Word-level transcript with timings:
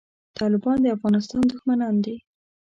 طالبان 0.37 0.77
د 0.81 0.85
افغانستان 0.95 1.41
دښمنان 1.51 1.95
دي 2.05 2.15